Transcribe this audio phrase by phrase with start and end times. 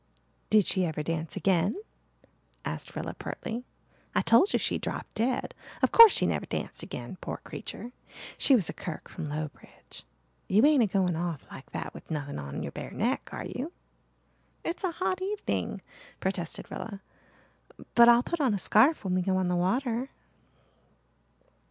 [0.49, 1.75] "Did she ever dance again?"
[2.65, 3.65] asked Rilla pertly.
[4.15, 5.53] "I told you she dropped dead.
[5.83, 7.91] Of course she never danced again, poor creature.
[8.35, 10.03] She was a Kirke from Lowbridge.
[10.47, 13.73] You ain't a going off like that with nothing on your bare neck, are you?"
[14.63, 15.81] "It's a hot evening,"
[16.19, 17.03] protested Rilla.
[17.93, 20.09] "But I'll put on a scarf when we go on the water."